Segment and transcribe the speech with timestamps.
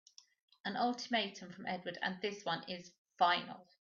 [0.65, 3.67] An ultimatum from Edward and this one's final!